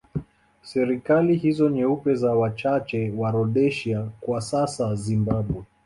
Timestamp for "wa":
3.17-3.31